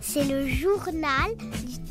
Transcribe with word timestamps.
C'est 0.00 0.24
le 0.24 0.46
journal 0.46 1.30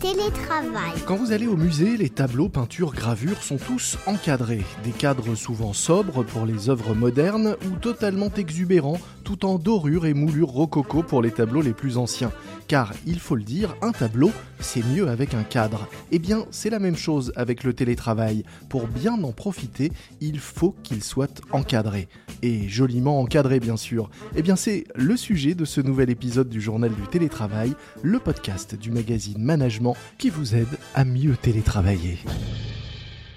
télétravail. 0.03 0.99
Quand 1.05 1.15
vous 1.15 1.31
allez 1.31 1.47
au 1.47 1.55
musée, 1.55 1.95
les 1.95 2.09
tableaux, 2.09 2.49
peintures, 2.49 2.91
gravures 2.91 3.41
sont 3.41 3.55
tous 3.55 3.97
encadrés. 4.05 4.65
Des 4.83 4.91
cadres 4.91 5.33
souvent 5.33 5.71
sobres 5.71 6.25
pour 6.25 6.45
les 6.45 6.69
œuvres 6.69 6.93
modernes 6.93 7.55
ou 7.65 7.79
totalement 7.79 8.29
exubérants, 8.35 8.99
tout 9.23 9.45
en 9.45 9.57
dorure 9.57 10.05
et 10.05 10.13
moulure 10.13 10.49
rococo 10.49 11.03
pour 11.03 11.21
les 11.21 11.31
tableaux 11.31 11.61
les 11.61 11.71
plus 11.71 11.97
anciens. 11.97 12.33
Car, 12.67 12.93
il 13.05 13.19
faut 13.19 13.35
le 13.35 13.43
dire, 13.43 13.75
un 13.81 13.93
tableau, 13.93 14.31
c'est 14.59 14.83
mieux 14.85 15.07
avec 15.07 15.33
un 15.33 15.43
cadre. 15.43 15.87
Eh 16.11 16.19
bien, 16.19 16.45
c'est 16.51 16.69
la 16.69 16.79
même 16.79 16.97
chose 16.97 17.31
avec 17.37 17.63
le 17.63 17.73
télétravail. 17.73 18.43
Pour 18.67 18.87
bien 18.87 19.21
en 19.23 19.31
profiter, 19.31 19.91
il 20.19 20.39
faut 20.39 20.75
qu'il 20.83 21.01
soit 21.01 21.41
encadré. 21.51 22.09
Et 22.41 22.67
joliment 22.67 23.21
encadré, 23.21 23.61
bien 23.61 23.77
sûr. 23.77 24.09
Eh 24.35 24.41
bien, 24.41 24.57
c'est 24.57 24.83
le 24.95 25.15
sujet 25.15 25.55
de 25.55 25.63
ce 25.63 25.79
nouvel 25.79 26.09
épisode 26.09 26.49
du 26.49 26.59
journal 26.59 26.91
du 26.91 27.07
télétravail, 27.07 27.73
le 28.01 28.19
podcast 28.19 28.75
du 28.75 28.91
magazine 28.91 29.41
Management 29.41 29.92
qui 30.17 30.29
vous 30.29 30.55
aide 30.55 30.77
à 30.93 31.05
mieux 31.05 31.35
télétravailler. 31.37 32.19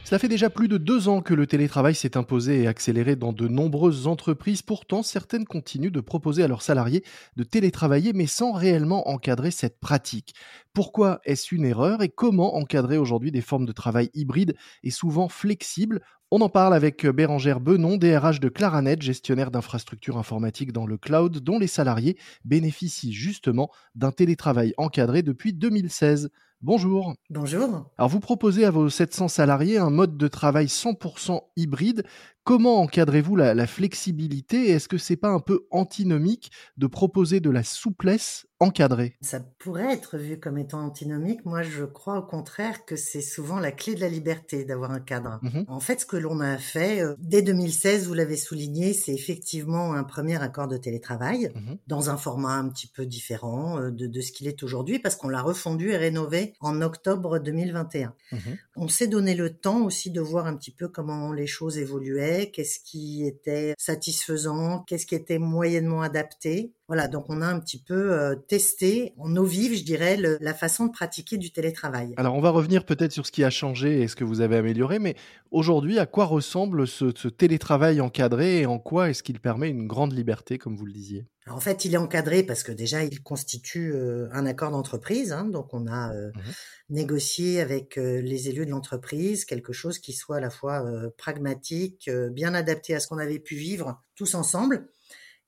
Cela 0.07 0.21
fait 0.21 0.29
déjà 0.29 0.51
plus 0.51 0.69
de 0.69 0.79
deux 0.79 1.09
ans 1.09 1.21
que 1.21 1.35
le 1.35 1.49
télétravail 1.49 1.97
s'est 1.97 2.17
imposé 2.17 2.63
et 2.63 2.69
accéléré 2.69 3.17
dans 3.17 3.33
de 3.33 3.49
nombreuses 3.49 4.07
entreprises. 4.07 4.63
Pourtant, 4.63 5.03
certaines 5.03 5.47
continuent 5.47 5.91
de 5.91 6.01
proposer 6.01 6.45
à 6.45 6.47
leurs 6.47 6.63
salariés 6.63 7.03
de 7.35 7.43
télétravailler, 7.43 8.13
mais 8.13 8.29
sans 8.29 8.53
réellement 8.53 9.09
encadrer 9.09 9.51
cette 9.51 9.81
pratique. 9.81 10.37
Pourquoi 10.73 11.21
est-ce 11.25 11.53
une 11.53 11.65
erreur 11.65 12.05
et 12.05 12.09
comment 12.09 12.55
encadrer 12.55 12.99
aujourd'hui 12.99 13.33
des 13.33 13.41
formes 13.41 13.67
de 13.67 13.73
travail 13.73 14.11
hybrides 14.15 14.55
et 14.85 14.93
souvent 14.93 15.29
flexibles 15.29 16.01
on 16.37 16.41
en 16.43 16.51
parle 16.51 16.75
avec 16.75 17.07
Bérangère 17.07 17.61
Benon, 17.61 17.97
DRH 17.97 18.41
de 18.41 18.51
Claranet, 18.51 19.01
gestionnaire 19.01 19.51
d'infrastructures 19.51 20.19
informatiques 20.19 20.71
dans 20.71 20.87
le 20.87 20.99
cloud, 20.99 21.39
dont 21.39 21.59
les 21.59 21.67
salariés 21.67 22.19
bénéficient 22.45 23.15
justement 23.15 23.71
d'un 23.95 24.13
télétravail 24.13 24.75
encadré 24.77 25.23
depuis 25.23 25.55
2016. 25.55 26.29
Bonjour. 26.61 27.15
Bonjour. 27.31 27.91
Alors 27.97 28.11
vous 28.11 28.21
proposez 28.21 28.67
à 28.67 28.71
vos 28.71 28.91
700 28.91 29.29
salariés 29.29 29.79
un 29.79 29.89
mode 29.89 30.19
de 30.19 30.29
travail 30.29 30.67
100% 30.67 31.41
hybride. 31.57 32.05
Comment 32.47 32.81
encadrez-vous 32.81 33.35
la, 33.35 33.55
la 33.55 33.67
flexibilité 33.67 34.71
Est-ce 34.71 34.87
que 34.87 34.99
c'est 34.99 35.17
pas 35.17 35.31
un 35.31 35.41
peu 35.41 35.67
antinomique 35.73 36.53
de 36.77 36.87
proposer 36.87 37.41
de 37.41 37.51
la 37.51 37.65
souplesse 37.65 38.47
encadrée? 38.61 39.17
Ça 39.21 39.41
pourrait 39.59 39.93
être 39.93 40.17
vu 40.17 40.39
comme 40.39 40.57
étant 40.57 40.81
antinomique. 40.81 41.45
Moi, 41.45 41.63
je 41.63 41.83
crois 41.85 42.19
au 42.19 42.23
contraire 42.23 42.85
que 42.85 42.95
c'est 42.95 43.21
souvent 43.21 43.59
la 43.59 43.73
clé 43.73 43.97
de 43.97 44.01
la 44.01 44.09
liberté 44.09 44.65
d'avoir 44.65 44.93
un 44.93 45.01
cadre. 45.01 45.41
Mhm. 45.43 45.65
En 45.67 45.81
fait, 45.81 46.03
ce 46.03 46.07
que 46.07 46.17
l'on 46.17 46.39
a 46.39 46.57
fait 46.57 47.01
euh, 47.03 47.17
dès 47.19 47.43
2016, 47.43 48.07
vous 48.07 48.15
l'avez 48.15 48.37
souligné, 48.37 48.93
c'est 48.93 49.13
effectivement 49.13 49.95
un 49.95 50.05
premier 50.05 50.41
accord 50.41 50.69
de 50.69 50.77
télétravail 50.77 51.51
Mhm. 51.53 51.79
dans 51.89 52.11
un 52.11 52.17
format 52.17 52.53
un 52.55 52.69
petit 52.69 52.87
peu 52.87 53.07
différent 53.07 53.81
euh, 53.81 53.91
de, 53.91 54.07
de 54.07 54.21
ce 54.21 54.31
qu'il 54.31 54.47
est 54.47 54.63
aujourd'hui 54.63 55.01
parce 55.01 55.17
qu'on 55.17 55.29
l'a 55.29 55.43
refondu 55.43 55.91
et 55.91 55.97
rénové 55.97 56.53
en 56.61 56.81
octobre 56.81 57.41
2021. 57.41 58.15
Mhm. 58.31 58.39
On 58.77 58.87
s'est 58.87 59.09
donné 59.09 59.35
le 59.35 59.51
temps 59.51 59.85
aussi 59.85 60.13
de 60.13 60.21
voir 60.21 60.47
un 60.47 60.55
petit 60.57 60.71
peu 60.71 60.87
comment 60.87 61.33
les 61.33 61.49
choses 61.49 61.77
évoluaient, 61.79 62.36
qu'est-ce 62.45 62.79
qui 62.81 63.27
était 63.27 63.75
satisfaisant, 63.79 64.85
qu'est-ce 64.87 65.07
qui 65.07 65.15
était 65.15 65.39
moyennement 65.39 66.03
adapté. 66.03 66.73
Voilà, 66.89 67.09
donc 67.09 67.27
on 67.29 67.43
a 67.43 67.47
un 67.47 67.59
petit 67.59 67.83
peu 67.83 68.13
euh, 68.13 68.37
testé 68.37 69.13
en 69.19 69.35
eau 69.37 69.45
vive, 69.45 69.77
je 69.77 69.83
dirais, 69.83 70.17
la 70.17 70.55
façon 70.55 70.87
de 70.87 70.93
pratiquer 70.93 71.37
du 71.37 71.51
télétravail. 71.51 72.15
Alors 72.17 72.35
on 72.35 72.41
va 72.41 72.51
revenir 72.51 72.85
peut-être 72.85 73.13
sur 73.13 73.27
ce 73.27 73.33
qui 73.33 73.43
a 73.43 73.51
changé 73.51 74.03
et 74.03 74.09
ce 74.09 74.15
que 74.17 74.25
vous 74.25 74.41
avez 74.41 74.57
amélioré, 74.57 74.99
mais 74.99 75.17
aujourd'hui, 75.51 75.99
à 75.99 76.07
quoi 76.07 76.27
ressemble 76.27 76.87
ce 76.87 77.29
télétravail 77.29 78.01
encadré 78.01 78.61
et 78.61 78.67
en 78.67 78.79
quoi 78.79 79.11
est-ce 79.11 79.23
qu'il 79.23 79.41
permet 79.41 79.69
une 79.69 79.87
grande 79.87 80.13
liberté, 80.13 80.59
comme 80.59 80.77
vous 80.77 80.87
le 80.87 80.93
disiez? 80.93 81.27
Alors, 81.47 81.59
en 81.59 81.61
fait, 81.61 81.85
il 81.85 81.95
est 81.95 81.97
encadré 81.97 82.43
parce 82.43 82.63
que 82.65 82.73
déjà, 82.73 83.05
il 83.05 83.23
constitue 83.23 83.93
euh, 83.95 84.29
un 84.33 84.47
accord 84.47 84.73
d'entreprise. 84.73 85.33
hein, 85.33 85.45
donc, 85.45 85.73
on 85.75 85.87
a 85.87 86.13
euh, 86.13 86.33
Mhm. 86.35 86.53
négocié 86.91 87.61
avec 87.61 87.99
euh, 87.99 88.21
les 88.21 88.49
élus 88.49 88.67
de 88.67 88.71
l'entreprise 88.73 89.45
quelque 89.45 89.73
chose 89.73 89.99
qui 90.01 90.13
soit 90.13 90.39
à 90.39 90.41
la 90.41 90.51
fois 90.51 90.85
euh, 90.85 91.11
pragmatique, 91.17 92.09
euh, 92.09 92.31
bien 92.31 92.53
adapté 92.55 92.95
à 92.95 93.01
ce 93.01 93.07
qu'on 93.07 93.19
avait 93.19 93.39
pu 93.39 93.55
vivre 93.57 94.01
tous 94.17 94.35
ensemble. 94.35 94.89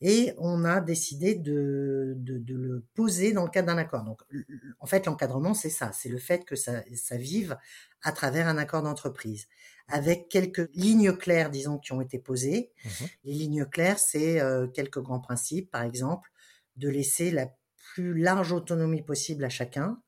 Et 0.00 0.32
on 0.38 0.64
a 0.64 0.80
décidé 0.80 1.34
de, 1.34 2.14
de, 2.16 2.38
de 2.38 2.54
le 2.56 2.84
poser 2.94 3.32
dans 3.32 3.44
le 3.44 3.50
cadre 3.50 3.66
d'un 3.68 3.78
accord. 3.78 4.04
Donc, 4.04 4.22
en 4.78 4.86
fait, 4.86 5.06
l'encadrement, 5.06 5.54
c'est 5.54 5.70
ça. 5.70 5.90
C'est 5.92 6.08
le 6.08 6.18
fait 6.18 6.44
que 6.44 6.54
ça, 6.56 6.84
ça 6.94 7.16
vive 7.16 7.56
à 8.02 8.12
travers 8.12 8.46
un 8.48 8.58
accord 8.58 8.82
d'entreprise. 8.82 9.46
Avec 9.88 10.28
quelques 10.28 10.68
lignes 10.74 11.12
claires, 11.16 11.50
disons, 11.50 11.78
qui 11.78 11.92
ont 11.92 12.00
été 12.00 12.18
posées. 12.18 12.70
Mhm. 12.84 13.08
Les 13.24 13.32
lignes 13.32 13.64
claires, 13.64 13.98
c'est 13.98 14.40
euh, 14.40 14.66
quelques 14.66 15.00
grands 15.00 15.20
principes, 15.20 15.70
par 15.70 15.82
exemple, 15.82 16.30
de 16.76 16.88
laisser 16.88 17.30
la 17.30 17.48
plus 17.94 18.14
large 18.14 18.52
autonomie 18.52 19.02
possible 19.02 19.44
à 19.44 19.48
chacun, 19.48 20.00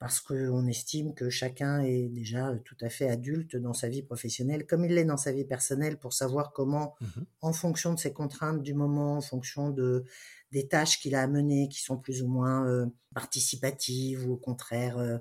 parce 0.00 0.20
qu'on 0.20 0.66
estime 0.66 1.14
que 1.14 1.30
chacun 1.30 1.80
est 1.82 2.08
déjà 2.08 2.48
euh, 2.50 2.58
tout 2.64 2.76
à 2.80 2.88
fait 2.90 3.08
adulte 3.08 3.56
dans 3.56 3.74
sa 3.74 3.88
vie 3.88 4.02
professionnelle, 4.02 4.66
comme 4.66 4.84
il 4.84 4.94
l'est 4.94 5.04
dans 5.04 5.18
sa 5.18 5.32
vie 5.32 5.44
personnelle, 5.44 5.98
pour 5.98 6.12
savoir 6.14 6.52
comment, 6.52 6.96
Mhm. 7.02 7.26
en 7.42 7.52
fonction 7.52 7.94
de 7.94 8.00
ses 8.00 8.12
contraintes 8.12 8.62
du 8.62 8.74
moment, 8.74 9.16
en 9.18 9.20
fonction 9.22 9.70
de 9.70 10.04
des 10.52 10.66
tâches 10.66 10.98
qu'il 11.00 11.14
a 11.14 11.22
à 11.22 11.28
mener, 11.28 11.68
qui 11.68 11.80
sont 11.80 11.96
plus 11.98 12.22
ou 12.22 12.28
moins 12.28 12.66
euh, 12.66 12.86
participatives 13.14 14.28
ou 14.28 14.32
au 14.32 14.36
contraire 14.36 14.98
euh, 14.98 15.18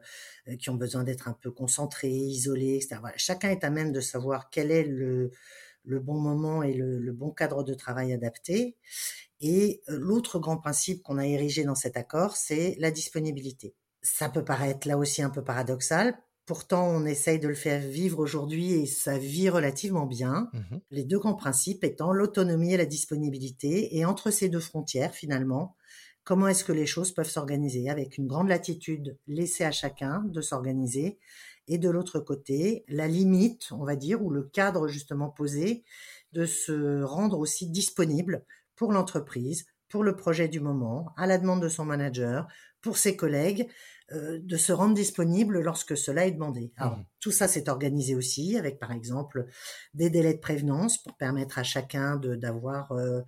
euh, 0.48 0.56
qui 0.58 0.70
ont 0.72 0.76
besoin 0.76 1.04
d'être 1.04 1.28
un 1.28 1.34
peu 1.34 1.52
concentrées, 1.52 2.10
isolées, 2.10 2.78
etc. 2.78 2.98
Voilà. 3.02 3.18
Chacun 3.18 3.50
est 3.52 3.64
à 3.64 3.70
même 3.70 3.92
de 3.92 4.02
savoir 4.02 4.50
quel 4.50 4.72
est 4.72 4.84
le, 4.84 5.32
le 5.86 6.00
bon 6.00 6.20
moment 6.20 6.64
et 6.64 6.74
le, 6.74 7.00
le 7.00 7.14
bon 7.14 7.32
cadre 7.32 7.64
de 7.64 7.74
travail 7.76 8.14
adapté. 8.14 8.78
Et 9.42 9.82
euh, 9.90 9.98
l'autre 10.00 10.40
grand 10.40 10.58
principe 10.58 11.04
qu'on 11.04 11.18
a 11.18 11.28
érigé 11.28 11.64
dans 11.64 11.76
cet 11.76 11.98
accord, 11.98 12.36
c'est 12.38 12.76
la 12.80 12.92
disponibilité. 12.92 13.76
Ça 14.02 14.30
peut 14.30 14.44
paraître 14.44 14.88
là 14.88 14.98
aussi 14.98 15.22
un 15.22 15.30
peu 15.30 15.44
paradoxal. 15.44 16.18
Pourtant, 16.46 16.88
on 16.88 17.06
essaye 17.06 17.40
de 17.40 17.48
le 17.48 17.54
faire 17.54 17.80
vivre 17.80 18.20
aujourd'hui 18.20 18.74
et 18.74 18.86
ça 18.86 19.18
vit 19.18 19.50
relativement 19.50 20.06
bien. 20.06 20.50
Mhm. 20.54 20.82
Les 20.90 21.04
deux 21.04 21.20
grands 21.20 21.36
principes 21.36 21.84
étant 21.84 22.12
l'autonomie 22.12 22.74
et 22.74 22.78
la 22.78 22.86
disponibilité. 22.86 23.98
Et 23.98 24.06
entre 24.06 24.32
ces 24.32 24.50
deux 24.50 24.60
frontières, 24.60 25.14
finalement, 25.14 25.76
comment 26.24 26.48
est-ce 26.48 26.64
que 26.64 26.72
les 26.72 26.88
choses 26.88 27.12
peuvent 27.12 27.30
s'organiser? 27.30 27.90
Avec 27.90 28.18
une 28.18 28.28
grande 28.28 28.50
latitude 28.50 29.18
laissée 29.28 29.64
à 29.64 29.72
chacun 29.72 30.24
de 30.26 30.42
s'organiser 30.42 31.20
et 31.70 31.78
de 31.78 31.90
l'autre 31.90 32.20
côté, 32.20 32.84
la 32.88 33.08
limite, 33.08 33.70
on 33.72 33.86
va 33.86 33.96
dire, 33.96 34.24
ou 34.24 34.32
le 34.32 34.42
cadre 34.42 34.88
justement 34.88 35.30
posé 35.30 35.84
de 36.34 36.46
se 36.46 37.04
rendre 37.04 37.38
aussi 37.38 37.68
disponible 37.68 38.44
pour 38.76 38.92
l'entreprise, 38.92 39.68
pour 39.88 40.04
le 40.04 40.16
projet 40.16 40.48
du 40.48 40.60
moment, 40.60 41.14
à 41.16 41.28
la 41.28 41.38
demande 41.38 41.62
de 41.62 41.70
son 41.70 41.86
manager, 41.86 42.48
pour 42.82 42.98
ses 42.98 43.16
collègues, 43.16 43.68
euh, 44.12 44.40
de 44.42 44.58
se 44.58 44.72
rendre 44.72 44.96
disponible 44.96 45.60
lorsque 45.62 45.96
cela 45.96 46.26
est 46.26 46.32
demandé. 46.32 46.72
Alors, 46.78 46.98
Mhm. 46.98 47.04
tout 47.20 47.32
ça 47.32 47.48
s'est 47.48 47.70
organisé 47.70 48.16
aussi 48.16 48.58
avec, 48.58 48.80
par 48.80 48.92
exemple, 48.92 49.46
des 49.94 50.10
délais 50.10 50.34
de 50.34 50.40
prévenance 50.40 50.98
pour 50.98 51.16
permettre 51.16 51.60
à 51.60 51.64
chacun 51.64 52.16
d'avoir 52.18 52.92
euh, 52.94 53.22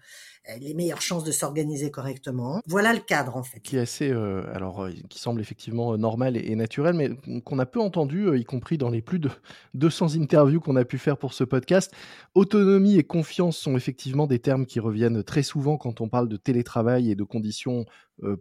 les 0.60 0.74
meilleures 0.74 1.02
chances 1.04 1.24
de 1.24 1.32
s'organiser 1.32 1.92
correctement. 1.92 2.62
Voilà 2.66 2.94
le 2.94 3.00
cadre, 3.00 3.38
en 3.38 3.44
fait. 3.44 3.60
qui 3.60 3.76
est 3.78 3.82
assez, 3.82 4.10
euh, 4.10 4.44
alors, 4.56 4.88
qui 5.08 5.20
semble 5.20 5.40
effectivement 5.40 5.96
normal 6.00 6.36
et, 6.36 6.52
et 6.52 6.56
naturel, 6.56 6.96
mais 6.96 7.12
qu'on 7.42 7.60
a 7.60 7.68
peu 7.68 7.80
entendu, 7.80 8.36
y 8.40 8.44
compris 8.44 8.80
dans 8.80 8.90
les 8.90 9.04
plus 9.04 9.20
de 9.20 9.30
200 9.76 10.16
interviews 10.16 10.62
qu'on 10.62 10.78
a 10.78 10.86
pu 10.86 10.98
faire 10.98 11.18
pour 11.18 11.34
ce 11.36 11.44
podcast. 11.44 11.92
Autonomie 12.34 12.98
et 12.98 13.04
confiance 13.04 13.58
sont 13.58 13.76
effectivement 13.78 14.26
des 14.26 14.40
termes 14.40 14.66
qui 14.66 14.80
reviennent 14.80 15.24
très 15.24 15.44
souvent 15.44 15.78
quand 15.78 16.02
on 16.02 16.10
parle 16.10 16.28
de 16.30 16.38
télétravail 16.38 17.12
et 17.12 17.16
de 17.16 17.24
conditions 17.24 17.86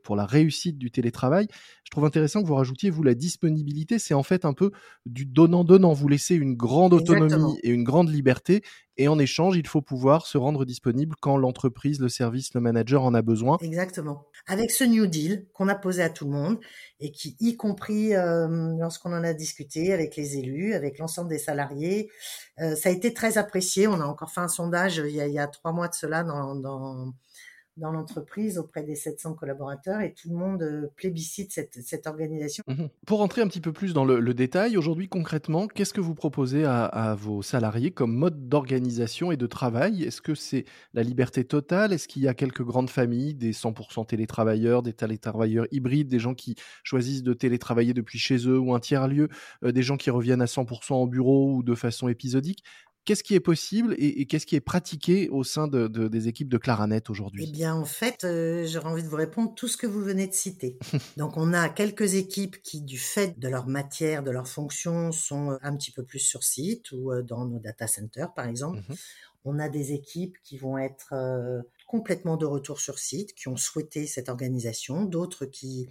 pour 0.03 0.17
la 0.17 0.27
réussite 0.27 0.79
du 0.79 0.91
télétravail. 0.91 1.49
Je 1.85 1.91
trouve 1.91 2.05
intéressant 2.05 2.43
que 2.43 2.47
vous 2.47 2.55
rajoutiez, 2.55 2.91
vous, 2.91 3.03
la 3.03 3.15
disponibilité. 3.15 3.99
C'est 3.99 4.15
en 4.15 4.23
fait 4.23 4.45
un 4.45 4.53
peu 4.53 4.71
du 5.07 5.27
donnant-donnant. 5.27 5.93
Vous 5.93 6.09
laissez 6.09 6.35
une 6.35 6.55
grande 6.55 6.93
autonomie 6.93 7.25
Exactement. 7.25 7.57
et 7.63 7.71
une 7.71 7.85
grande 7.85 8.11
liberté. 8.11 8.63
Et 8.97 9.09
en 9.09 9.19
échange, 9.19 9.57
il 9.57 9.67
faut 9.67 9.81
pouvoir 9.81 10.27
se 10.27 10.37
rendre 10.37 10.65
disponible 10.67 11.17
quand 11.21 11.39
l'entreprise, 11.39 12.01
le 12.01 12.11
service, 12.11 12.53
le 12.55 12.61
manager 12.61 13.03
en 13.03 13.15
a 13.15 13.23
besoin. 13.23 13.57
Exactement. 13.63 14.27
Avec 14.47 14.71
ce 14.71 14.85
New 14.85 15.07
Deal 15.07 15.47
qu'on 15.55 15.69
a 15.69 15.75
posé 15.75 16.03
à 16.03 16.11
tout 16.11 16.27
le 16.27 16.33
monde 16.33 16.61
et 17.01 17.11
qui, 17.11 17.35
y 17.41 17.57
compris 17.57 18.15
euh, 18.15 18.77
lorsqu'on 18.79 19.13
en 19.13 19.25
a 19.25 19.33
discuté 19.33 19.93
avec 19.93 20.17
les 20.17 20.37
élus, 20.37 20.75
avec 20.75 20.99
l'ensemble 20.99 21.31
des 21.31 21.39
salariés, 21.39 22.11
euh, 22.61 22.77
ça 22.77 22.91
a 22.91 22.93
été 22.93 23.15
très 23.15 23.39
apprécié. 23.39 23.87
On 23.89 24.01
a 24.01 24.05
encore 24.05 24.31
fait 24.31 24.43
un 24.43 24.49
sondage 24.49 24.99
il 24.99 25.17
y 25.17 25.21
a, 25.21 25.27
il 25.27 25.33
y 25.33 25.39
a 25.39 25.47
trois 25.47 25.73
mois 25.73 25.89
de 25.89 25.95
cela 25.95 26.23
dans, 26.23 26.55
dans, 26.55 27.15
dans 27.77 27.93
l'entreprise 27.93 28.59
auprès 28.59 28.83
des 28.83 28.95
700 28.95 29.35
collaborateurs 29.35 30.01
et 30.01 30.13
tout 30.13 30.29
le 30.29 30.37
monde 30.37 30.63
euh, 30.63 30.91
plébiscite 30.97 31.53
cette, 31.53 32.07
organisation. 32.07 32.65
Mhm. 32.67 32.89
Pour 33.07 33.19
rentrer 33.19 33.43
un 33.43 33.49
petit 33.49 33.61
peu 33.61 33.73
plus 33.73 33.95
dans 33.95 34.05
le, 34.05 34.35
détail, 34.35 34.77
aujourd'hui 34.77 35.09
concrètement, 35.09 35.67
qu'est-ce 35.67 35.93
que 35.93 36.01
vous 36.01 36.15
proposez 36.15 36.65
à, 36.65 36.85
à 36.85 37.15
vos 37.15 37.43
salariés 37.43 37.91
comme 37.91 38.15
mode 38.15 38.49
d'organisation 38.49 39.33
et 39.33 39.37
de 39.37 39.47
travail? 39.47 40.05
Est-ce 40.05 40.21
que 40.21 40.35
c'est 40.35 40.65
la 40.95 41.03
liberté 41.03 41.45
totale? 41.45 41.93
Est-ce 41.93 42.09
qu'il 42.09 42.23
y 42.23 42.29
a 42.29 42.35
quelques 42.35 42.63
grandes 42.63 42.91
familles, 42.91 43.35
des 43.35 43.53
100% 43.53 44.07
télétravailleurs, 44.07 44.83
des 44.83 44.93
télétravailleurs 44.93 45.67
hybrides, 45.71 46.09
des 46.09 46.19
gens 46.19 46.35
qui 46.35 46.57
choisissent 46.83 47.23
de 47.23 47.35
télétravailler 47.35 47.95
depuis 47.95 48.19
chez 48.19 48.37
eux 48.49 48.59
ou 48.59 48.75
un 48.75 48.81
tiers-lieu, 48.81 49.29
euh, 49.65 49.73
des 49.73 49.83
gens 49.83 49.97
qui 49.97 50.11
reviennent 50.11 50.43
à 50.43 50.47
100% 50.47 50.95
en 50.95 51.07
bureau 51.07 51.55
ou 51.55 51.63
de 51.63 51.75
façon 51.75 52.09
épisodique? 52.09 52.63
Qu'est-ce 53.11 53.25
qui 53.25 53.35
est 53.35 53.41
possible 53.41 53.97
et, 53.99 54.25
qu'est-ce 54.27 54.47
qui 54.47 54.55
est 54.55 54.61
pratiqué 54.61 55.29
au 55.31 55.43
sein 55.43 55.67
de, 55.67 55.89
des 55.89 56.29
équipes 56.29 56.49
de 56.49 56.59
Claranet 56.59 57.11
aujourd'hui? 57.11 57.45
Eh 57.49 57.51
bien, 57.51 57.75
en 57.75 57.85
fait, 57.85 58.23
euh, 58.23 58.65
j'aurais 58.69 58.91
envie 58.91 59.03
de 59.03 59.09
vous 59.09 59.17
répondre 59.17 59.53
tout 59.53 59.67
ce 59.67 59.77
que 59.77 59.89
vous 59.89 60.01
venez 60.01 60.29
de 60.29 60.33
citer. 60.33 60.79
Donc, 61.17 61.37
on 61.37 61.53
a 61.53 61.69
quelques 61.69 62.15
équipes 62.15 62.63
qui, 62.63 62.83
du 62.83 62.99
fait 62.99 63.37
de 63.37 63.49
leur 63.49 63.67
matière, 63.67 64.23
de 64.23 64.31
leur 64.31 64.47
fonction, 64.47 65.11
sont 65.11 65.59
un 65.61 65.77
petit 65.77 65.91
peu 65.91 66.05
plus 66.05 66.21
sur 66.21 66.45
site 66.45 66.93
ou 66.93 67.11
dans 67.23 67.47
nos 67.47 67.59
data 67.59 67.89
centers, 67.89 68.33
par 68.33 68.47
exemple. 68.47 68.79
Mmh 68.79 68.95
on 69.47 69.59
a 69.59 69.71
des 69.71 69.95
équipes 69.95 70.37
qui 70.45 70.59
vont 70.59 70.77
être 70.77 71.15
complètement 71.87 72.37
de 72.37 72.45
retour 72.45 72.79
sur 72.79 72.99
site, 72.99 73.35
qui 73.35 73.49
ont 73.49 73.57
souhaité 73.57 74.07
cette 74.07 74.29
organisation, 74.29 75.07
d'autres 75.07 75.47
qui 75.47 75.89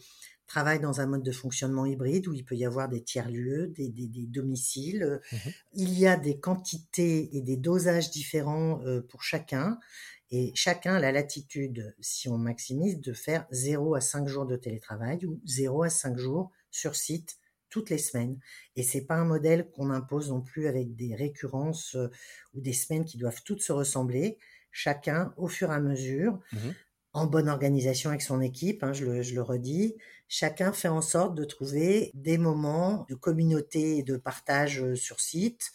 travaillent 0.49 0.81
dans 0.81 0.99
un 0.99 1.05
mode 1.05 1.23
de 1.23 1.31
fonctionnement 1.31 1.85
hybride 1.85 2.27
où 2.27 2.33
il 2.33 2.43
peut 2.43 2.55
y 2.55 2.65
avoir 2.65 2.89
des 2.89 3.01
tiers-lieux, 3.01 3.67
des, 3.67 3.89
domiciles. 4.27 5.21
Mmh 5.31 5.37
il 5.73 5.97
y 5.97 6.07
a 6.07 6.17
des 6.17 6.39
quantités 6.39 7.37
et 7.37 7.41
des 7.41 7.55
dosages 7.55 8.09
différents 8.09 8.81
pour 9.07 9.23
chacun. 9.23 9.79
Et 10.31 10.51
chacun 10.55 10.95
a 10.95 10.99
la 10.99 11.11
latitude, 11.11 11.95
si 11.99 12.27
on 12.27 12.37
maximise, 12.37 12.99
de 12.99 13.13
faire 13.13 13.47
0 13.51 13.95
à 13.95 14.01
5 14.01 14.27
jours 14.27 14.45
de 14.45 14.55
télétravail 14.55 15.25
ou 15.25 15.39
0 15.45 15.83
à 15.83 15.89
5 15.89 16.17
jours 16.17 16.51
sur 16.69 16.95
site 16.95 17.39
toutes 17.69 17.89
les 17.89 17.97
semaines. 17.97 18.39
Et 18.75 18.83
c'est 18.83 19.05
pas 19.05 19.15
un 19.15 19.25
modèle 19.25 19.69
qu'on 19.71 19.89
impose 19.91 20.29
non 20.29 20.41
plus 20.41 20.67
avec 20.67 20.95
des 20.95 21.15
récurrences 21.15 21.95
euh, 21.95 22.09
ou 22.53 22.61
des 22.61 22.73
semaines 22.73 23.05
qui 23.05 23.17
doivent 23.17 23.41
toutes 23.43 23.61
se 23.61 23.71
ressembler. 23.71 24.37
Chacun, 24.71 25.33
au 25.37 25.47
fur 25.47 25.71
et 25.71 25.75
à 25.75 25.79
mesure, 25.79 26.39
mmh 26.51 26.57
en 27.13 27.25
bonne 27.25 27.49
organisation 27.49 28.09
avec 28.09 28.21
son 28.21 28.41
équipe, 28.41 28.83
hein, 28.83 28.93
je, 28.93 29.05
le, 29.05 29.41
redis, 29.41 29.95
chacun 30.27 30.71
fait 30.71 30.87
en 30.87 31.01
sorte 31.01 31.35
de 31.35 31.43
trouver 31.43 32.11
des 32.13 32.37
moments 32.37 33.05
de 33.09 33.15
communauté 33.15 33.97
et 33.97 34.03
de 34.03 34.17
partage 34.17 34.81
euh, 34.81 34.95
sur 34.95 35.19
site 35.19 35.71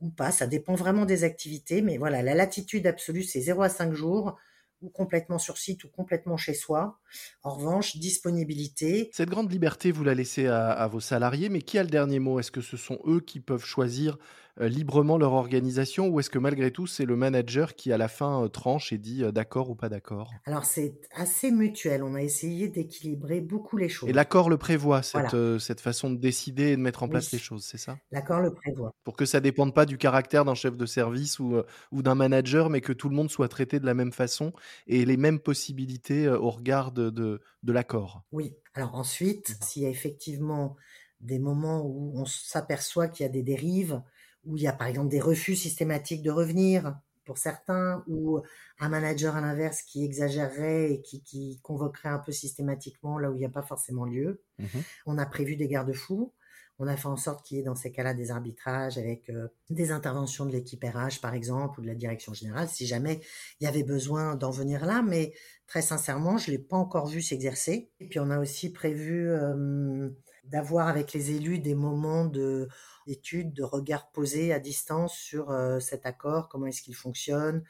ou 0.00 0.10
pas. 0.10 0.30
Ça 0.30 0.46
dépend 0.46 0.74
vraiment 0.74 1.04
des 1.04 1.24
activités, 1.24 1.82
mais 1.82 1.98
voilà, 1.98 2.22
la 2.22 2.34
latitude 2.34 2.86
absolue, 2.86 3.22
c'est 3.22 3.40
0 3.40 3.62
à 3.62 3.68
5 3.68 3.92
jours 3.92 4.38
ou 4.80 4.90
complètement 4.90 5.38
sur 5.38 5.58
site 5.58 5.84
ou 5.84 5.88
complètement 5.88 6.36
chez 6.36 6.54
soi. 6.54 6.98
En 7.42 7.54
revanche, 7.54 7.96
disponibilité. 7.96 9.10
Cette 9.12 9.28
grande 9.28 9.50
liberté, 9.50 9.90
vous 9.90 10.04
la 10.04 10.14
laissez 10.14 10.46
à, 10.46 10.86
vos 10.86 11.00
salariés, 11.00 11.48
mais 11.48 11.62
qui 11.62 11.78
a 11.78 11.82
le 11.82 11.90
dernier 11.90 12.20
mot? 12.20 12.38
Est-ce 12.38 12.52
que 12.52 12.60
ce 12.60 12.76
sont 12.76 12.98
eux 13.06 13.20
qui 13.20 13.40
peuvent 13.40 13.64
choisir 13.64 14.18
librement 14.60 15.18
leur 15.18 15.32
organisation 15.32 16.08
ou 16.08 16.20
est-ce 16.20 16.30
que 16.30 16.38
malgré 16.38 16.70
tout 16.70 16.86
c'est 16.86 17.04
le 17.04 17.16
manager 17.16 17.74
qui 17.74 17.92
à 17.92 17.98
la 17.98 18.08
fin 18.08 18.44
euh, 18.44 18.48
tranche 18.48 18.92
et 18.92 18.98
dit 18.98 19.22
euh, 19.22 19.30
d'accord 19.30 19.70
ou 19.70 19.74
pas 19.74 19.88
d'accord? 19.88 20.32
Alors 20.44 20.64
c'est 20.64 21.00
assez 21.14 21.50
mutuel, 21.50 22.02
on 22.02 22.14
a 22.14 22.22
essayé 22.22 22.68
d'équilibrer 22.68 23.40
beaucoup 23.40 23.76
les 23.76 23.88
choses. 23.88 24.08
Et 24.08 24.12
l'accord 24.12 24.50
le 24.50 24.56
prévoit, 24.56 25.02
cette, 25.02 25.58
cette 25.58 25.80
façon 25.80 26.10
de 26.10 26.16
décider 26.16 26.68
et 26.68 26.76
de 26.76 26.80
mettre 26.80 27.02
en 27.02 27.08
place 27.08 27.30
les 27.32 27.38
choses, 27.38 27.64
c'est 27.64 27.78
ça? 27.78 27.98
L'accord 28.10 28.40
le 28.40 28.52
prévoit. 28.52 28.92
Pour 29.04 29.16
que 29.16 29.26
ça 29.26 29.40
dépende 29.40 29.74
pas 29.74 29.86
du 29.86 29.98
caractère 29.98 30.44
d'un 30.44 30.54
chef 30.54 30.76
de 30.76 30.86
service 30.86 31.38
ou, 31.38 31.56
ou 31.92 32.02
d'un 32.02 32.14
manager, 32.14 32.70
mais 32.70 32.80
que 32.80 32.92
tout 32.92 33.08
le 33.08 33.14
monde 33.14 33.30
soit 33.30 33.48
traité 33.48 33.78
de 33.80 33.86
la 33.86 33.94
même 33.94 34.12
façon 34.12 34.52
et 34.86 35.04
les 35.04 35.16
mêmes 35.16 35.38
possibilités 35.38 36.28
au 36.28 36.50
regard 36.50 36.92
de, 36.92 37.10
de, 37.10 37.40
de 37.62 37.72
l'accord. 37.72 38.22
Oui, 38.32 38.56
alors 38.74 38.94
ensuite, 38.94 39.56
s'il 39.62 39.82
y 39.82 39.86
a 39.86 39.90
effectivement 39.90 40.76
des 41.20 41.38
moments 41.38 41.82
où 41.84 42.12
on 42.14 42.24
s'aperçoit 42.24 43.08
qu'il 43.08 43.24
y 43.24 43.28
a 43.28 43.32
des 43.32 43.42
dérives, 43.42 44.02
où 44.44 44.56
il 44.56 44.62
y 44.62 44.68
a 44.68 44.72
par 44.72 44.86
exemple 44.86 45.08
des 45.08 45.20
refus 45.20 45.56
systématiques 45.56 46.22
de 46.22 46.30
revenir 46.30 46.98
pour 47.28 47.36
certains, 47.36 48.02
ou 48.08 48.40
un 48.80 48.88
manager 48.88 49.36
à 49.36 49.42
l'inverse 49.42 49.82
qui 49.82 50.02
exagérerait 50.02 50.92
et 50.92 51.02
qui, 51.02 51.60
convoquerait 51.62 52.08
un 52.08 52.18
peu 52.18 52.32
systématiquement 52.32 53.18
là 53.18 53.30
où 53.30 53.34
il 53.34 53.38
n'y 53.38 53.44
a 53.44 53.50
pas 53.50 53.62
forcément 53.62 54.06
lieu. 54.06 54.40
Mmh 54.58 54.64
on 55.04 55.18
a 55.18 55.26
prévu 55.26 55.54
des 55.54 55.68
garde-fous. 55.68 56.32
On 56.78 56.86
a 56.86 56.96
fait 56.96 57.08
en 57.08 57.16
sorte 57.16 57.44
qu'il 57.44 57.58
y 57.58 57.60
ait 57.60 57.64
dans 57.64 57.74
ces 57.74 57.92
cas-là 57.92 58.14
des 58.14 58.30
arbitrages 58.30 58.96
avec 58.96 59.28
euh, 59.30 59.48
des 59.68 59.90
interventions 59.90 60.46
de 60.46 60.52
l'équipe 60.52 60.82
RH, 60.82 61.20
par 61.20 61.34
exemple, 61.34 61.80
ou 61.80 61.82
de 61.82 61.88
la 61.88 61.94
direction 61.94 62.32
générale, 62.32 62.68
si 62.68 62.86
jamais 62.86 63.20
il 63.60 63.64
y 63.64 63.66
avait 63.66 63.82
besoin 63.82 64.36
d'en 64.36 64.50
venir 64.50 64.86
là. 64.86 65.02
Mais 65.02 65.34
très 65.66 65.82
sincèrement, 65.82 66.38
je 66.38 66.50
ne 66.50 66.56
l'ai 66.56 66.62
pas 66.62 66.76
encore 66.76 67.08
vu 67.08 67.20
s'exercer. 67.20 67.90
Et 68.00 68.08
puis 68.08 68.20
on 68.20 68.30
a 68.30 68.38
aussi 68.38 68.72
prévu 68.72 69.28
euh, 69.28 70.08
d'avoir 70.50 70.88
avec 70.88 71.12
les 71.12 71.32
élus 71.32 71.58
des 71.58 71.74
moments 71.74 72.24
de 72.24 72.68
d'études, 73.06 73.54
de 73.54 73.62
regard 73.62 74.10
posé 74.10 74.52
à 74.52 74.60
distance 74.60 75.14
sur 75.14 75.50
euh, 75.50 75.80
cet 75.80 76.04
accord, 76.04 76.48
comment 76.48 76.66
est-ce 76.66 76.82
qu'il 76.82 76.94
fonctionne, 76.94 77.64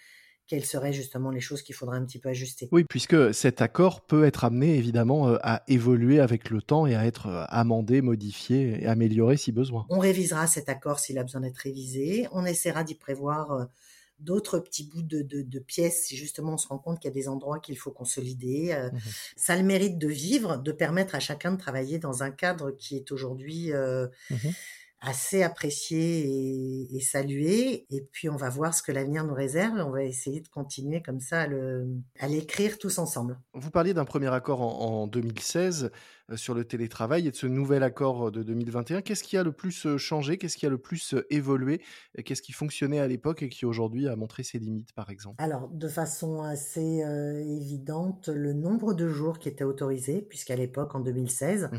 quelles 0.49 0.65
seraient 0.65 0.93
justement 0.93 1.31
les 1.31 1.41
choses 1.41 1.63
qu'il 1.63 1.77
faudrait 1.77 1.97
un 1.97 2.05
petit 2.05 2.19
peu 2.19 2.29
ajuster. 2.29 2.69
Oui, 2.73 2.85
puisque 2.89 3.33
cet 3.33 3.63
accord 3.63 4.01
peut 4.01 4.25
être 4.25 4.45
amené 4.45 4.77
évidemment 4.77 5.29
euh, 5.29 5.37
à 5.43 5.63
évoluer 5.69 6.19
avec 6.19 6.51
le 6.51 6.61
temps 6.61 6.87
et 6.87 6.97
à 6.97 7.07
être 7.07 7.29
euh, 7.29 7.45
amendé, 7.49 8.03
modifié 8.03 8.83
et 8.83 8.87
amélioré 8.87 9.37
si 9.37 9.53
besoin. 9.53 9.87
On 9.91 10.01
révisera 10.01 10.49
cet 10.49 10.69
accord 10.69 10.99
s'il 10.99 11.19
a 11.19 11.23
besoin 11.23 11.43
d'être 11.43 11.59
révisé. 11.59 12.27
On 12.33 12.45
essaiera 12.45 12.83
d'y 12.83 12.97
prévoir 12.97 13.69
d'autres 14.21 14.59
petits 14.59 14.85
bouts 14.85 15.03
de, 15.03 15.59
pièces 15.59 16.07
si 16.07 16.17
justement 16.17 16.55
on 16.55 16.57
se 16.57 16.69
rend 16.69 16.79
compte 16.79 16.99
qu'il 17.01 17.09
y 17.09 17.13
a 17.13 17.15
des 17.15 17.29
endroits 17.29 17.61
qu'il 17.61 17.79
faut 17.79 17.91
consolider. 17.91 18.75
Mmh 18.93 18.99
ça 19.37 19.55
a 19.55 19.57
le 19.57 19.63
mérite 19.63 19.99
de 19.99 20.09
vivre, 20.09 20.59
de 20.59 20.73
permettre 20.73 21.15
à 21.15 21.21
chacun 21.21 21.53
de 21.53 21.57
travailler 21.57 21.99
dans 21.99 22.23
un 22.23 22.31
cadre 22.31 22.71
qui 22.73 22.97
est 22.97 23.13
aujourd'hui... 23.13 23.73
Mmh 23.73 24.37
assez 25.01 25.43
apprécié 25.43 26.89
et, 26.95 27.01
salué. 27.01 27.87
Et 27.91 28.03
puis 28.13 28.29
on 28.29 28.37
va 28.37 28.51
voir 28.51 28.75
ce 28.75 28.83
que 28.83 28.93
l'avenir 28.93 29.25
nous 29.25 29.35
réserve. 29.35 29.75
On 29.79 29.91
va 29.91 30.03
essayer 30.03 30.41
de 30.41 30.49
continuer 30.49 31.03
comme 31.03 31.21
ça 31.21 31.47
à 32.19 32.29
l'écrire 32.29 32.79
tous 32.79 32.99
ensemble. 32.99 33.39
Vous 33.55 33.71
parliez 33.71 33.95
d'un 33.95 34.05
premier 34.05 34.33
accord 34.33 34.61
en, 34.61 35.07
2016 35.07 35.91
euh, 36.31 36.37
sur 36.37 36.55
le 36.55 36.65
télétravail 36.65 37.29
et 37.29 37.31
de 37.31 37.37
ce 37.37 37.47
nouvel 37.47 37.83
accord 37.83 38.33
de 38.33 38.43
2021. 38.43 39.01
Qu'est-ce 39.01 39.23
qui 39.23 39.37
a 39.37 39.45
le 39.45 39.53
plus 39.53 39.87
euh, 39.87 39.97
changé? 39.97 40.37
Qu'est-ce 40.37 40.57
qui 40.57 40.67
a 40.67 40.71
le 40.71 40.79
plus 40.79 41.15
euh, 41.15 41.27
évolué? 41.31 41.81
Qu'est-ce 42.25 42.43
qui 42.43 42.53
fonctionnait 42.53 42.99
à 42.99 43.07
l'époque 43.07 43.43
et 43.43 43.49
qui 43.49 43.65
aujourd'hui 43.65 44.09
a 44.09 44.17
montré 44.17 44.43
ses 44.43 44.59
limites, 44.59 44.93
par 44.93 45.11
exemple? 45.11 45.37
Alors, 45.39 45.69
de 45.69 45.89
façon 45.89 46.43
assez 46.43 47.01
évidente, 47.01 48.29
le 48.29 48.53
nombre 48.53 48.95
de 48.95 49.09
jours 49.09 49.39
qui 49.39 49.49
étaient 49.49 49.65
autorisés, 49.65 50.23
puisqu'à 50.23 50.57
l'époque, 50.57 50.95
en 50.95 51.01
2016, 51.01 51.71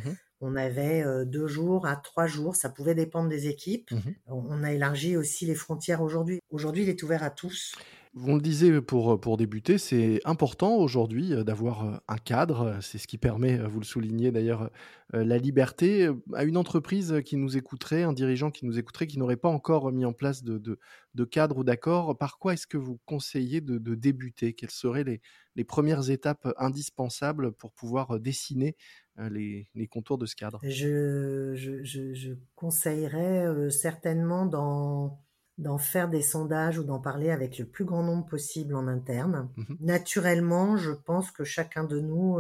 on 0.42 0.56
avait 0.56 1.04
deux 1.26 1.48
jours 1.48 1.86
à 1.86 1.96
trois 1.96 2.28
jours, 2.28 2.56
ça 2.56 2.70
pouvait 2.70 2.96
dépendre 2.96 3.30
des 3.30 3.48
équipes. 3.48 3.92
Mmh 3.92 4.00
on 4.28 4.64
a 4.64 4.72
élargi 4.72 5.18
aussi 5.18 5.46
les 5.46 5.56
frontières 5.56 6.02
aujourd'hui. 6.02 6.40
Aujourd'hui, 6.52 6.84
il 6.84 6.90
est 6.90 7.04
ouvert 7.04 7.24
à 7.24 7.30
tous. 7.30 7.76
Vous 8.14 8.34
le 8.34 8.42
disiez 8.42 8.82
pour, 8.82 9.22
pour 9.22 9.38
débuter, 9.38 9.78
c'est 9.78 10.20
important 10.26 10.78
aujourd'hui 10.78 11.30
d'avoir 11.46 12.02
un 12.08 12.18
cadre. 12.18 12.80
C'est 12.82 12.98
ce 12.98 13.06
qui 13.06 13.20
permet, 13.20 13.58
vous 13.60 13.80
le 13.80 13.86
soulignez 13.86 14.32
d'ailleurs, 14.32 14.72
la 15.14 15.38
liberté. 15.38 16.10
À 16.34 16.44
une 16.44 16.58
entreprise 16.58 17.22
qui 17.24 17.38
nous 17.38 17.56
écouterait, 17.56 18.02
un 18.02 18.14
dirigeant 18.14 18.50
qui 18.50 18.66
nous 18.66 18.80
écouterait, 18.80 19.06
qui 19.06 19.20
n'aurait 19.20 19.38
pas 19.38 19.50
encore 19.50 19.92
mis 19.92 20.06
en 20.06 20.14
place 20.14 20.44
de, 20.44 20.58
de, 20.58 21.26
cadre 21.26 21.60
ou 21.60 21.64
d'accord, 21.64 22.18
par 22.18 22.40
quoi 22.40 22.54
est-ce 22.54 22.66
que 22.66 22.78
vous 22.78 23.00
conseillez 23.06 23.62
de, 23.62 23.94
débuter? 23.94 24.54
Quelles 24.54 24.72
seraient 24.72 25.04
les, 25.04 25.22
les 25.56 25.64
premières 25.64 26.10
étapes 26.10 26.52
indispensables 26.58 27.52
pour 27.52 27.72
pouvoir 27.72 28.20
dessiner 28.20 28.76
les, 29.19 29.69
les, 29.76 29.88
contours 29.88 30.18
de 30.18 30.26
ce 30.26 30.36
cadre? 30.36 30.60
Je, 30.64 31.54
je, 31.54 31.83
je, 31.83 32.33
conseillerais 32.56 33.69
certainement 33.69 34.48
d'en, 34.48 35.22
d'en 35.59 35.78
faire 35.78 36.09
des 36.09 36.21
sondages 36.21 36.80
ou 36.80 36.83
d'en 36.83 36.99
parler 36.99 37.30
avec 37.30 37.59
le 37.59 37.66
plus 37.66 37.85
grand 37.85 38.01
nombre 38.01 38.25
possible 38.25 38.73
en 38.75 38.87
interne. 38.87 39.49
Mmh 39.57 39.63
Naturellement, 39.81 40.78
je 40.78 40.92
pense 40.92 41.31
que 41.31 41.44
chacun 41.44 41.83
de 41.83 41.99
nous, 41.99 42.39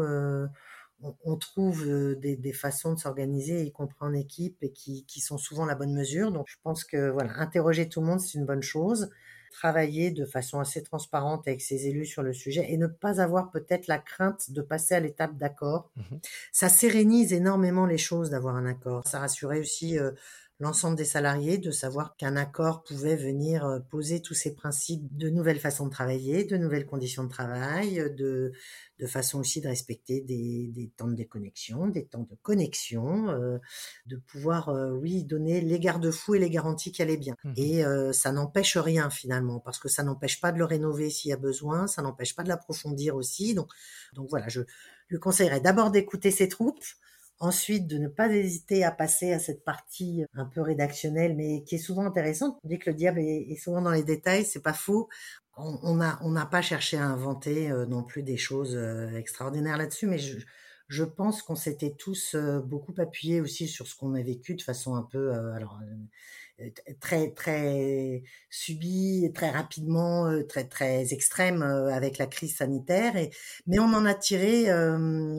on, 1.01 1.35
trouve 1.37 1.85
des, 2.15 2.37
des, 2.37 2.53
façons 2.53 2.93
de 2.93 2.99
s'organiser, 2.99 3.63
y 3.63 3.71
compris 3.71 3.97
en 3.99 4.13
équipe, 4.13 4.57
et 4.63 4.71
qui, 4.71 5.05
qui 5.05 5.19
sont 5.19 5.37
souvent 5.37 5.65
la 5.65 5.75
bonne 5.75 5.93
mesure. 5.93 6.31
Donc 6.31 6.45
je 6.47 6.55
pense 6.63 6.83
que 6.83 7.09
voilà, 7.09 7.37
interroger 7.39 7.89
tout 7.89 7.99
le 7.99 8.07
monde, 8.07 8.21
c'est 8.21 8.37
une 8.37 8.45
bonne 8.45 8.63
chose 8.63 9.09
travailler 9.51 10.11
de 10.11 10.25
façon 10.25 10.59
assez 10.59 10.83
transparente 10.83 11.47
avec 11.47 11.61
ses 11.61 11.87
élus 11.87 12.05
sur 12.05 12.23
le 12.23 12.33
sujet 12.33 12.65
et 12.69 12.77
ne 12.77 12.87
pas 12.87 13.21
avoir 13.21 13.51
peut-être 13.51 13.87
la 13.87 13.97
crainte 13.97 14.51
de 14.51 14.61
passer 14.61 14.95
à 14.95 14.99
l'étape 14.99 15.35
d'accord. 15.37 15.91
Mmh 15.95 16.17
Ça 16.51 16.69
sérénise 16.69 17.33
énormément 17.33 17.85
les 17.85 17.97
choses 17.97 18.29
d'avoir 18.29 18.55
un 18.55 18.65
accord. 18.65 19.07
Ça 19.07 19.19
rassurait 19.19 19.59
aussi 19.59 19.97
euh, 19.97 20.11
l'ensemble 20.59 20.97
des 20.97 21.05
salariés 21.05 21.57
de 21.57 21.71
savoir 21.71 22.17
qu'un 22.17 22.35
accord 22.35 22.83
pouvait 22.83 23.15
venir 23.15 23.65
euh, 23.65 23.79
poser 23.79 24.21
tous 24.21 24.33
ces 24.33 24.53
principes 24.53 25.15
de 25.15 25.29
nouvelles 25.29 25.59
façons 25.59 25.85
de 25.85 25.91
travailler, 25.91 26.43
de 26.43 26.57
nouvelles 26.57 26.85
conditions 26.85 27.23
de 27.23 27.29
travail, 27.29 27.95
de, 28.17 28.51
de 28.99 29.07
façon 29.07 29.39
aussi 29.39 29.61
de 29.61 29.67
respecter 29.67 30.19
des, 30.21 30.67
des 30.73 30.89
temps 30.89 31.07
de 31.07 31.15
déconnexion, 31.15 31.87
des 31.87 32.05
temps 32.05 32.27
de 32.29 32.35
connexion, 32.41 33.29
euh, 33.29 33.57
de 34.05 34.17
pouvoir, 34.17 34.69
euh, 34.69 34.91
oui, 34.91 35.23
donner 35.23 35.61
les 35.61 35.79
garde-fous 35.79 36.35
et 36.35 36.39
les 36.39 36.49
garanties 36.49 36.91
qui 36.91 37.01
allaient 37.01 37.17
bien. 37.17 37.35
Mmh 37.43 37.53
et 37.55 37.83
ça 38.13 38.31
n'empêche 38.31 38.77
rien 38.77 39.09
finalement, 39.09 39.59
parce 39.59 39.79
que 39.79 39.89
ça 39.89 40.03
n'empêche 40.03 40.39
pas 40.39 40.51
de 40.51 40.57
le 40.57 40.65
rénover 40.65 41.09
s'il 41.09 41.29
y 41.29 41.33
a 41.33 41.37
besoin, 41.37 41.87
ça 41.87 42.01
n'empêche 42.01 42.35
pas 42.35 42.43
de 42.43 42.49
l'approfondir 42.49 43.15
aussi. 43.15 43.53
Donc, 43.53 43.69
donc 44.13 44.29
voilà, 44.29 44.47
je 44.47 44.61
lui 45.09 45.19
conseillerais 45.19 45.59
d'abord 45.59 45.91
d'écouter 45.91 46.31
ses 46.31 46.47
troupes, 46.47 46.83
Ensuite, 47.41 47.87
de 47.87 47.97
ne 47.97 48.09
pas 48.09 48.27
hésiter 48.27 48.83
à 48.83 48.91
passer 48.91 49.31
à 49.31 49.39
cette 49.39 49.63
partie 49.63 50.25
un 50.33 50.45
peu 50.45 50.61
rédactionnelle, 50.61 51.35
mais 51.37 51.63
qui 51.63 51.75
est 51.75 51.77
souvent 51.77 52.05
intéressante. 52.05 52.57
On 52.63 52.67
dit 52.67 52.79
que 52.79 52.89
le 52.89 52.95
diable 52.95 53.19
est, 53.19 53.55
souvent 53.55 53.81
dans 53.81 53.91
les 53.91 54.03
détails, 54.03 54.43
c'est 54.43 54.61
pas 54.61 54.73
faux. 54.73 55.07
On 55.55 55.95
n'a 55.95 56.19
on 56.21 56.33
pas 56.47 56.61
cherché 56.61 56.97
à 56.97 57.05
inventer 57.05 57.71
euh, 57.71 57.85
non 57.85 58.03
plus 58.03 58.23
des 58.23 58.37
choses 58.37 58.75
euh, 58.75 59.15
extraordinaires 59.17 59.77
là-dessus, 59.77 60.07
mais 60.07 60.17
je, 60.17 60.39
je 60.87 61.03
pense 61.03 61.41
qu'on 61.41 61.55
s'était 61.55 61.95
tous 61.97 62.35
euh, 62.35 62.59
beaucoup 62.59 62.93
appuyés 62.97 63.41
aussi 63.41 63.67
sur 63.67 63.87
ce 63.87 63.95
qu'on 63.95 64.15
a 64.15 64.21
vécu 64.21 64.55
de 64.55 64.61
façon 64.61 64.95
un 64.95 65.03
peu, 65.03 65.31
alors 65.53 65.79
très 66.99 67.31
très 67.31 68.23
subi 68.49 69.31
très 69.33 69.49
rapidement 69.49 70.29
très 70.47 70.65
très 70.65 71.13
extrême 71.13 71.61
avec 71.61 72.17
la 72.17 72.27
crise 72.27 72.57
sanitaire 72.57 73.15
et 73.15 73.31
mais 73.67 73.79
on 73.79 73.93
en 73.93 74.05
a 74.05 74.13
tiré 74.13 74.65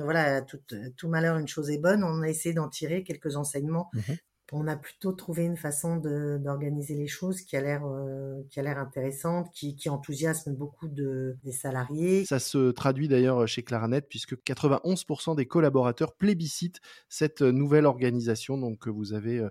voilà 0.03 0.43
tout, 0.43 0.61
tout 0.97 1.09
malheur 1.09 1.37
une 1.39 1.49
chose 1.49 1.71
est 1.71 1.79
bonne. 1.79 2.05
On 2.05 2.23
a 2.23 2.29
essayé 2.29 2.55
d'en 2.55 2.69
tirer 2.69 3.03
quelques 3.03 3.37
enseignements. 3.37 3.91
Mmh 3.95 4.12
on 4.53 4.67
a 4.67 4.77
plutôt 4.77 5.12
trouvé 5.12 5.45
une 5.45 5.57
façon 5.57 5.97
d'organiser 5.97 6.95
les 6.95 7.07
choses 7.07 7.43
qui 7.43 7.57
a 7.57 7.61
l'air 7.61 7.87
euh, 7.87 8.43
qui 8.50 8.59
a 8.61 8.62
l'air 8.62 8.79
intéressante, 8.79 9.50
qui, 9.53 9.77
qui, 9.77 9.89
enthousiasme 9.89 10.55
beaucoup 10.55 10.89
de, 10.89 11.37
des 11.45 11.53
salariés. 11.53 12.25
Ça 12.25 12.39
se 12.39 12.71
traduit 12.71 13.09
d'ailleurs 13.09 13.47
chez 13.47 13.62
Claranet 13.62 14.07
puisque 14.09 14.35
91% 14.35 15.37
des 15.37 15.47
collaborateurs 15.47 16.15
plébiscitent 16.15 16.81
cette 17.09 17.43
nouvelle 17.43 17.87
organisation. 17.87 18.59
Donc 18.59 18.81
que 18.81 18.91
vous 18.91 19.12
avez 19.12 19.39
euh, 19.39 19.45
euh, 19.47 19.50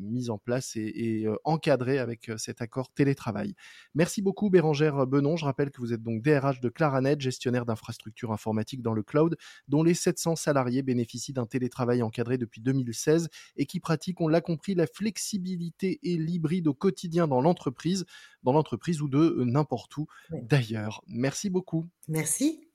mise 0.00 0.30
en 0.30 0.38
place 0.38 0.76
et, 0.76 1.24
euh, 1.26 1.36
encadrée 1.44 1.98
avec 1.98 2.28
euh, 2.28 2.38
cet 2.38 2.62
accord 2.62 2.92
télétravail. 2.92 3.54
Merci 3.94 4.22
beaucoup 4.22 4.50
Bérangère 4.50 5.06
Benon. 5.06 5.36
Je 5.36 5.44
rappelle 5.44 5.70
que 5.70 5.80
vous 5.80 5.92
êtes 5.92 6.02
donc 6.02 6.22
DRH 6.22 6.60
de 6.60 6.68
Claranet, 6.68 7.20
gestionnaire 7.20 7.64
d'infrastructures 7.64 8.32
informatiques 8.32 8.82
dans 8.82 8.94
le 8.94 9.02
cloud, 9.02 9.36
dont 9.68 9.82
les 9.82 9.94
700 9.94 10.36
salariés 10.36 10.82
bénéficient 10.82 11.32
d'un 11.32 11.46
télétravail 11.46 12.02
encadré 12.02 12.38
depuis 12.38 12.60
2016 12.60 13.28
et 13.56 13.66
qui 13.66 13.80
pratiquent, 13.80 14.20
on 14.20 14.28
l'a 14.28 14.40
compris, 14.40 14.74
la 14.74 14.86
flexibilité 14.86 15.98
et 16.02 16.16
l'hybride 16.16 16.68
au 16.68 16.74
quotidien 16.74 17.28
dans 17.28 17.40
l'entreprise, 17.40 18.04
dans 18.42 18.52
l'entreprise 18.52 19.02
ou 19.02 19.08
de 19.08 19.42
n'importe 19.44 19.96
où 19.96 20.06
d'ailleurs. 20.30 21.02
Merci 21.06 21.50
beaucoup. 21.50 21.86
Merci. 22.08 22.67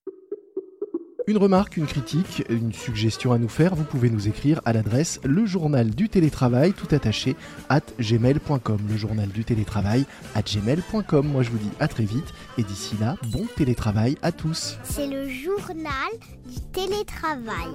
Une 1.26 1.38
remarque, 1.38 1.78
une 1.78 1.86
critique, 1.86 2.44
une 2.50 2.74
suggestion 2.74 3.32
à 3.32 3.38
nous 3.38 3.48
faire, 3.48 3.76
vous 3.76 3.86
pouvez 3.86 4.10
nous 4.10 4.28
écrire 4.28 4.62
à 4.66 4.74
l'adresse 4.74 5.22
le 5.24 5.46
journal 5.46 5.90
du 5.90 6.10
télétravail 6.10 6.74
tout 6.74 6.94
attaché 6.94 7.38
at 7.70 7.82
gmail.com. 7.98 8.80
Le 8.90 8.98
journal 8.98 9.30
du 9.30 9.46
télétravail 9.46 10.06
at 10.36 10.42
gmail.com. 10.42 11.26
Moi 11.26 11.44
je 11.44 11.50
vous 11.50 11.60
dis 11.60 11.72
à 11.80 11.88
très 11.88 12.04
vite 12.04 12.34
et 12.58 12.64
d'ici 12.64 12.98
là, 13.00 13.16
bon 13.32 13.46
télétravail 13.56 14.18
à 14.22 14.34
tous. 14.34 14.78
C'est 14.84 15.08
le 15.08 15.30
journal 15.30 16.12
du 16.46 16.60
télétravail. 16.74 17.72